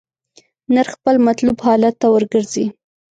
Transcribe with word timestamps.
نرخ 0.73 0.89
خپل 0.97 1.15
مطلوب 1.27 1.57
حالت 1.65 1.95
ته 2.01 2.07
ورګرځي. 2.09 2.65